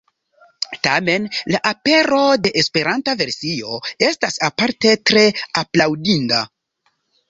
Tamen 0.87 1.27
la 1.55 1.59
apero 1.73 2.23
de 2.47 2.53
esperanta 2.63 3.17
versio 3.23 3.79
estas 4.11 4.43
aparte 4.51 4.99
tre 5.13 5.29
aplaŭdinda. 5.65 6.47